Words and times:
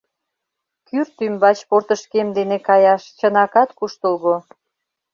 Кӱрт 0.87 1.15
ӱмбач 1.25 1.57
портышкем 1.69 2.27
дене 2.37 2.57
каяш 2.67 3.03
чынакат 3.17 3.69
куштылго. 3.77 4.35